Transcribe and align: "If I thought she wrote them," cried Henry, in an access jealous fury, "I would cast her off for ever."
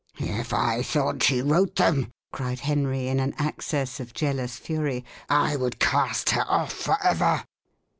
"If 0.17 0.51
I 0.51 0.81
thought 0.81 1.21
she 1.21 1.43
wrote 1.43 1.75
them," 1.75 2.09
cried 2.31 2.61
Henry, 2.61 3.07
in 3.07 3.19
an 3.19 3.35
access 3.37 4.01
jealous 4.15 4.57
fury, 4.57 5.05
"I 5.29 5.55
would 5.55 5.77
cast 5.77 6.31
her 6.31 6.43
off 6.49 6.73
for 6.73 6.97
ever." 7.05 7.43